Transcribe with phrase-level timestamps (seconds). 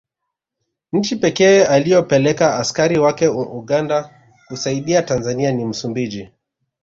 [0.93, 4.13] Nchi pekee iliyopeleka askari wake Uganda
[4.47, 6.29] kuisaidia Tanzania ni Msumbiji